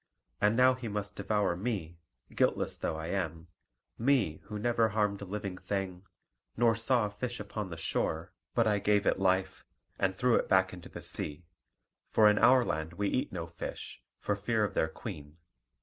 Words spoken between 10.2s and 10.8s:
it back